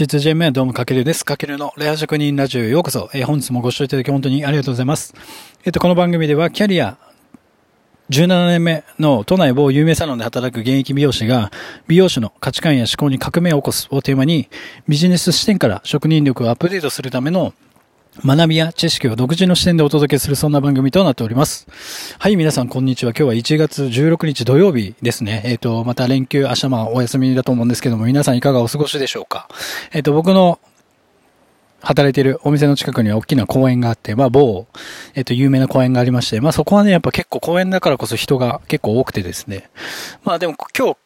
[0.00, 1.24] 実人名どうもかけるです。
[1.24, 3.10] かけるのレア職人ラジオへようこそ。
[3.14, 5.12] えー本日もご視聴いただき本当にありがとうございます。
[5.64, 6.96] えっ、と、この番組ではキャリア
[8.10, 11.50] 17年目の都内某有名サロンで働く現役美容師が
[11.88, 14.48] 美容師の価値観や思考に革命を起こすをテーマに
[14.86, 17.52] ビジネス視点から職人力をアップデートするための
[18.24, 21.68] 学びや知識を独自の視点でお届けするそんな番組となっております。
[22.18, 23.12] はい、皆さんこんにちは。
[23.12, 25.42] 今日は1月16日土曜日ですね。
[25.44, 29.48] えっ、と、また連休、明日まあお休みだと思うんですけども、皆さんいかがお過ごしでしょうか。
[29.92, 30.58] えっ、と、僕の
[31.80, 34.66] 働いているお店の近くには大きな公園があって、まあ某、
[35.14, 39.70] えっ、と、有名な公園がありまして、まあそこはね、やっぱ結構公園だからこそ人が結構多くてですね。
[40.24, 40.96] まあでも今日、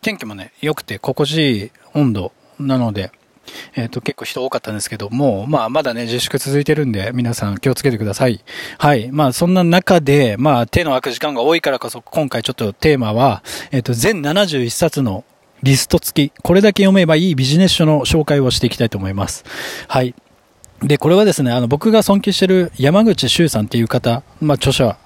[0.00, 3.12] 天気もね、良くて心地いい温度なので、
[3.74, 8.44] えっ、と、結構人多かったんですけども、まあ、まだね、自粛続いてるんで、皆さん気をつけてください。
[8.78, 9.10] はい。
[9.12, 15.24] まあ、そんな中で、まあ、手の空く時間が多いからこそ、今回ちょっとテーマは、えっ、と、全71冊の
[15.62, 19.44] リスト付き、これだけ読めばいいビジネス書の紹介をしていきたいと思います。
[19.88, 20.14] はい。
[20.82, 24.98] で、これはですね、あの、僕が尊敬してる山口周さんっていう方、まあ、著者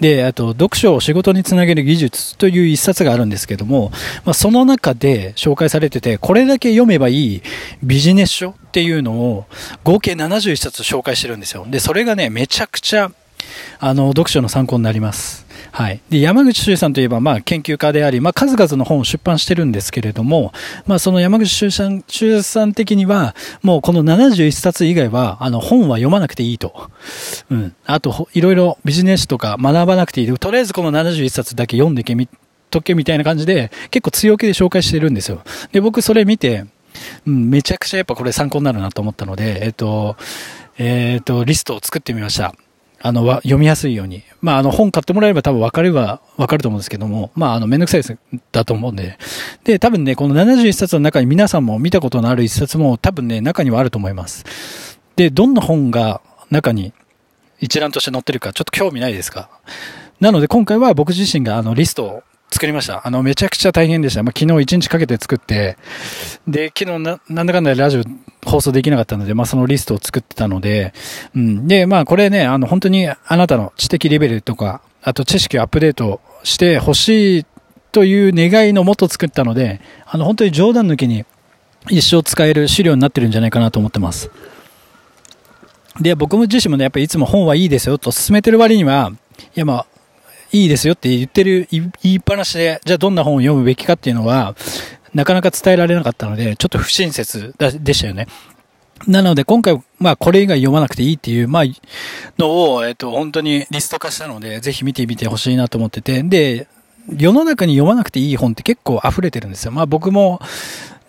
[0.00, 3.90] で、あと、読書を仕事につなげる技術という一冊があるんですけども、
[4.24, 7.42] まあ、その中で紹介されてて、これだけ読めばいい
[7.82, 9.46] ビジネス書っていうのを
[9.84, 11.66] 合計71冊紹介してるんですよ。
[11.68, 13.10] で、それがね、めちゃくちゃ、
[13.78, 15.43] あの、読書の参考になります。
[15.74, 16.00] はい。
[16.08, 20.52] で、山口周さんといえば、まあ、研究家であり、まあ、数々の本を出版してるんですけれども、
[20.86, 26.90] まあ、その山口周さん、周さん的には、もうこの71冊以外は、あの、本は読まなくていいと。
[27.50, 27.74] うん。
[27.86, 30.38] あと、いろいろビジネスとか学ばなくていい。
[30.38, 32.28] とりあえずこの71冊だけ読んでけみ、
[32.70, 35.42] とけみたいな感じで、結構強気で紹介してるんですよ。
[35.72, 36.66] で、僕それ見て、
[37.26, 40.14] うん、めちゃくちゃやっぱこれ参考になるなと思ったので、えっと、
[40.78, 42.54] えっと、リストを作ってみました。
[43.06, 44.22] あの、読みやすいように。
[44.40, 48.16] まあ、あの、本買ってもらえれば多分分かれば分かると思うんですけども、まあ、あの、めんどくさいです、
[48.50, 49.18] だと思うんで。
[49.62, 54.98] で、多分ね、この71冊の中に皆さんも見たことのある1冊も多分ね、中にはあると思います。
[55.16, 56.94] で、どんな本が中に
[57.60, 59.50] 一覧として載ってるか、ちょっと興味ないですか？
[60.18, 62.22] なので、今回は僕自身があの、リストを
[62.54, 63.04] 作りました。
[63.04, 64.22] あの、めちゃくちゃ大変でした。
[64.22, 65.76] まあ、昨日一日かけて作って、
[66.46, 68.02] で、昨日な、なんだかんだラジオ
[68.48, 70.94] 放送できなかったので、まあ、そのリストを作ってたので、
[71.34, 71.66] うん。
[71.66, 77.46] で、まあ、これね、あの、本当にあなたの知的レベルとか、あと知識をアップデートしてほしい
[77.90, 81.24] という願いのもと作ったので、あの、本当に冗談抜きに
[81.90, 84.30] 一生使える資料になってるんじゃないかなと思ってます。
[86.00, 89.10] で、僕自身もね、やっぱりいつも本はいいですよと勧めてる割には、
[89.56, 89.86] いやまあ、
[90.54, 94.54] いいですよって言ってる、言いっぱなしで、じゃあどんな本を読むべきかっていうのは、
[95.12, 98.28] なかなか伝えられなかったので、ちょっと不親切でしたよね。
[99.08, 101.64] なので今回、まあこれ以外読まなくていいっていう、まあ、
[102.38, 106.68] のを、えっと、本当にリスト化したので、ぜひ見てみてほしいなと思ってて、で、
[107.18, 109.72] 世の中に読まなくていい本って結構溢れてるんですよ。
[109.72, 110.40] まあ僕も、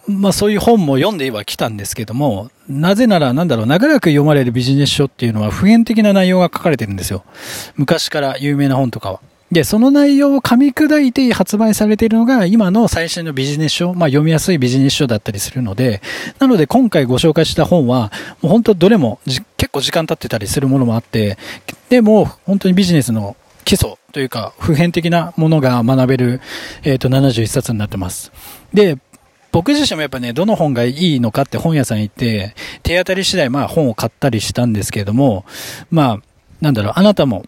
[0.08, 7.24] まあそういう本も読んではきたんですけども、なぜならなんだろう、長らく読まれるビジネス書っていうのは普遍的な内容が書かれてるんですよ。
[7.76, 9.20] 昔から有名な本とかは。
[9.52, 16.02] で、その内容を噛み砕いて発売されているのが今の最新のビジネス書、まあ読みやすいビジネス書だったりするので、
[16.40, 18.12] なので今回ご紹介した本は、
[18.42, 21.38] もう本当どれも結構時間経ってたりするものもあって、
[21.90, 26.42] でも本当にビジネスの基礎というか普遍的なものが学べる、
[26.84, 28.32] えっ、と71冊になってます。
[28.74, 28.98] で、
[29.52, 35.46] 僕自身もやっぱね、どの本がいいのかって本屋さん行って、手当たり次第まあ本を買ったりしたんですけれども、
[35.92, 36.20] まあ、
[36.62, 37.46] なんだろう、あなたも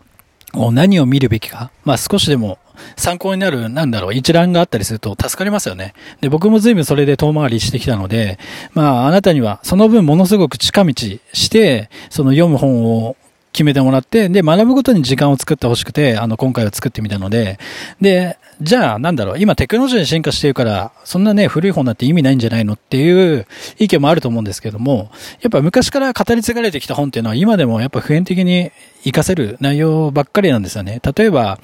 [0.53, 2.57] を何を見るべきか、まあ少しでも
[2.95, 5.93] 参考になる、なんだろう、一覧があったりすると助かりますよね。
[6.21, 8.39] で、僕も随分それで遠回りしてきたので、
[8.73, 10.93] まああなたにはその分ものすごく近道
[11.33, 13.15] して、その読む本を
[13.57, 17.57] 決めてもらって、で、学ぶことに時間を作ってほしくて、あの、今回は作ってみたので、
[17.99, 23.45] で、じゃあ、なんだろう、今テクノロジーに進化してるから、そんなね、古い本だって意味ないんじゃないのっていう
[23.77, 31.01] 意見もあると思うんですけども、やっぱ昔から語り継がれてきた本っていうのは今でもやっぱ普遍的に活かせる内容ばっかりなんですよね。
[31.15, 31.59] 例えば、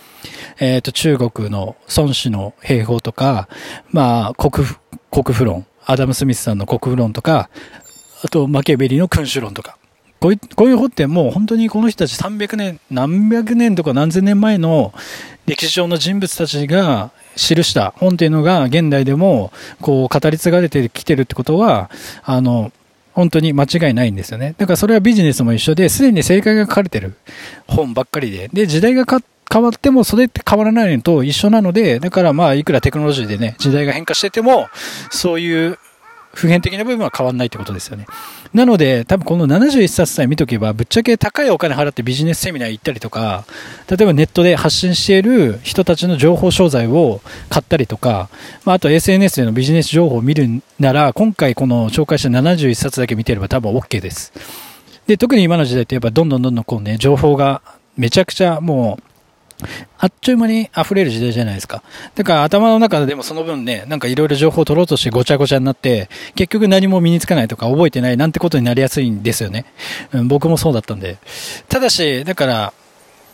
[0.60, 3.48] えっ、と、中国の孫子の兵法とか、
[3.90, 4.78] まあ、国府、
[5.10, 7.50] 国府論、アダム・スミスさんの国府論とか、
[8.24, 9.78] あと、マキャベリの君主論とか、
[10.24, 14.94] こういうこういう本ってもう本当にこの人たち300年、何百年とか何千年前の
[15.46, 21.92] 歴史上の人物たちが記した本っていうのが現代でもこう語り継がれてきてるってことは、
[22.24, 22.72] あの、
[23.12, 24.56] 本当に間違いないんですよね。
[24.58, 27.16] だからそれはビジネスも一緒で、すでに正解が書かれてる
[27.68, 28.48] 本ばっかりで。
[28.48, 29.04] で、時代が
[29.52, 34.70] 変わってもそれって変わらないのと一緒なので、だからまあいくらテクノロジーでね、時代が変化してても、
[35.12, 35.78] そういう
[36.34, 38.08] 普遍的な部分は変わんないってことですよね。
[38.54, 43.46] なので、多分この71冊さえ見とけば、ぶっちゃけ高いお金払ってビジネスセミナー行ったりとか、
[43.90, 48.30] 例えばネットで発信している人たちの情報商材を買ったりとか、
[48.66, 50.48] まあ、あと SNS でのビジネス情報を見る
[50.80, 54.34] なら、今回この紹介した71冊だけ見てれば多分 OK です。
[55.06, 57.62] で、特に今の時代ってやっぱどんどんどんどんこうね、情報が
[57.96, 59.13] めちゃくちゃもう、
[59.98, 61.84] あっちゅう間に溢れる時代じゃないですか。
[62.16, 69.66] だから頭の中でもその分ね、なんかいろいろ情報を取ろうとしてごちゃごちゃになって、結局何も身につかないとか覚えてないなんてことになりやすいんですよね。
[70.14, 71.18] うん、僕もそうだったんで。
[71.70, 72.74] ただし、だから、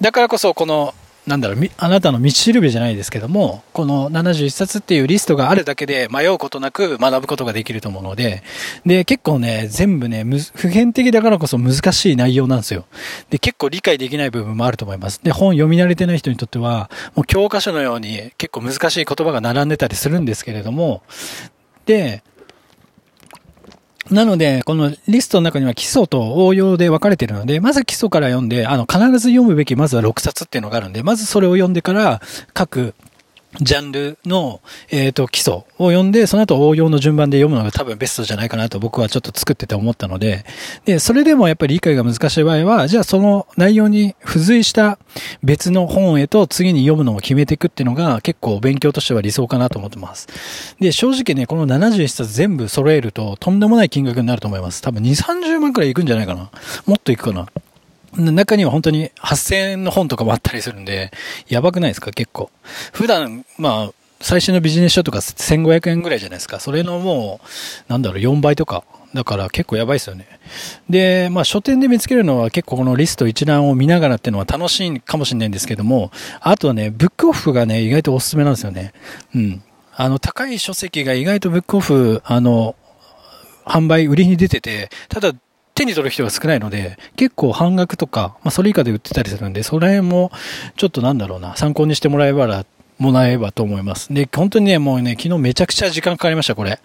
[0.01, 0.93] だからこそこの
[1.29, 8.41] なんだろう、あなたの道しるべじゃないですけども、この71冊っていうリストがあるだけで迷うことなく学ぶことができると思うので、
[8.83, 12.85] で、結構ね、全部ね、普遍的だからこそ難しい内容なんですよ。
[13.29, 15.23] で、結構理解できない部分もあると思います。
[15.23, 21.03] で、本読み慣れてない人にとっては、もう教科書のように結構難しい言葉が並んでたりするんですけれども、
[21.85, 22.23] で、
[24.11, 32.21] なので、このリストの中には基礎と応用で分かれているので、まず基礎から読んで、あの、必ず読むべき、まずは6冊っていうのがあるんで、まずそれを読んでから、
[32.53, 32.95] 各
[33.61, 34.61] ジャンルの、
[34.91, 40.45] えっ、と、基礎を読んで、その後応用の順番で読むのが多分ベストじゃないかなと僕はちょっと作ってて思ったので、
[40.85, 44.99] で、それでもやっぱり理解が難しい場合は、じゃあその内容に付随した
[45.41, 50.27] 別の本へと次に読むのを決めていくっていうのが結構勉強としては理想かなと思ってます。
[50.79, 54.81] で、正直ね、この71冊全部揃えるととんでもない金額になると思います。
[54.83, 56.51] 多分2、30万くらいいくんじゃないかな。
[56.85, 57.47] もっといくかな。
[58.17, 61.11] 中には本当に8000円の本とかもあったりするんで、
[61.47, 62.11] やばくないですか？
[62.11, 62.49] 結構。
[62.91, 66.59] 普段、まあ、最新のビジネス書とか1500円ぐらいじゃないですか。
[66.59, 67.39] それのも
[67.87, 68.83] う、なんだろう、4倍とか。
[69.13, 70.27] だから結構やばいですよね。
[70.87, 76.11] で、まあ書店で見つけるのは結構このリスト一覧を見ながらっていうのは楽しいかもしれないんですけども、
[76.41, 78.93] あとはね、ブックオフがね、意外とおすすめなんですよね。
[79.33, 79.63] うん。
[79.95, 82.75] あの、高い書籍が意外とブックオフ、あの、
[83.65, 85.33] 販売、売りに出てて、ただ
[85.79, 90.31] 手に取る人が少ないので、結構半額とか、まあそれ以下で売ってたりするんで、その辺も
[90.75, 92.65] ちょっとなんだろうな、参考にしてもらえばら、
[92.97, 94.13] もらえばと思います。
[94.13, 96.79] で、本当にね、もうね、昨日めちゃくちゃ時間かかりました、これ。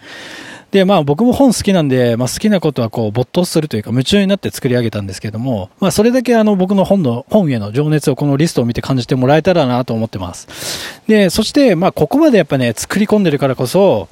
[0.71, 11.01] で、まあ僕も本好きなんで、まあ好きなことはこう没頭するというか夢中になって作り上げたんですけども、まあそれだけあの僕の本の、本への情熱をこのリストを見て感じてもらえたらなと思ってます。
[11.09, 14.09] で、そしてまあここまでやっぱね、作り込んでるからこそ、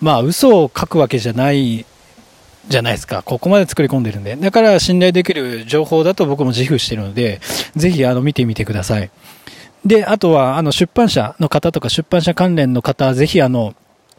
[0.00, 1.84] まあ嘘を書くわけじゃない
[2.70, 3.22] じゃないですか。
[3.22, 4.36] ここまで作り込んでるんで。
[4.36, 7.40] だから信頼できる情報だと僕も自負してるので、
[7.74, 9.10] ぜひあの見てみてください。
[9.84, 13.74] で、あとはあの出版社の方とか出版社関連の方、ぜひあの、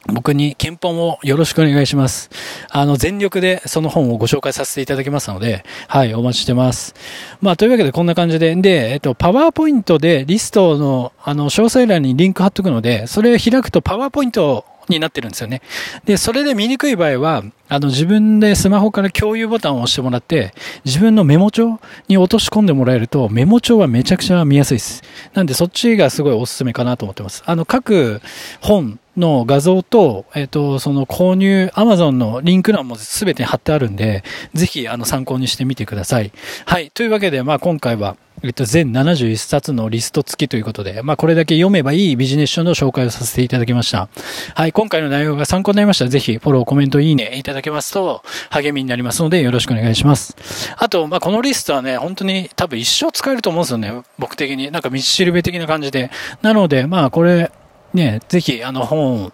[0.08, 2.30] 僕に検本をよろしくお願いします。
[2.70, 6.96] あの、全力でその本をご紹介させていただきますので、はい、お待ちしてます。
[7.40, 15.62] まあ、というわけでこんな感じで、で、えっと、パワーポイントでリストの、あの、詳細欄にリンク貼っとくので、それを開くとパワーポイントになってるんですよね。
[16.06, 20.54] で、それで見にくい場合は、あの、自分でスマホから共有ボタンを押してもらって、
[20.86, 25.04] 自分のメモ帳に落とし込んでもらえると、メモ帳はめちゃくちゃ見やすいです。
[25.34, 27.44] なんで、そっちがすごいおすすめかなと思ってます。
[27.46, 28.22] あの、各
[28.62, 34.24] 本の画像と、えっ、ー、と、その購入、Amazon のリンク欄もすべて貼ってあるんで、
[34.54, 36.32] ぜひ、あの、参考にしてみてください。
[36.66, 36.92] はい。
[36.92, 44.10] というわけで、まあ、今回は、えっと、全71冊のリスト付きということで、まあ、これだけ読めばいいビジネス書の紹介をさせていただきました。
[44.56, 50.36] はい、今回の内容が参考になりましたら、ぜひフォロー、コメント、いいねいただけますと励みになりますので、よろしくお願いします。
[50.78, 54.72] あと、まあ、このリストはね、本当に多分一生使えると思うんですよね、僕的に。
[54.72, 56.10] なんか道しるべ的な感じで。
[56.42, 57.52] なので、まあ、これ、
[57.94, 59.32] ね、ぜひ、あの本を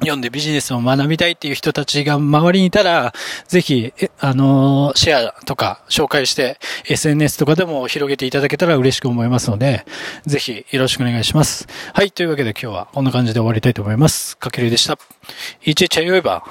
[0.00, 3.12] 読んでビジネスを学びたいっていう人たちが周りにいたら、
[3.46, 6.58] ぜひ、あの、シェアとか紹介して、
[6.88, 9.86] SNS とかでも広げていただけたら嬉しく思いますので、
[10.26, 11.66] ぜひよろしくお願いします。
[11.92, 14.36] はい、というわけで今日はこんな感じで終わりたいと思います。
[14.36, 14.98] かけるでした。
[15.64, 16.42] いちいちゃよいば。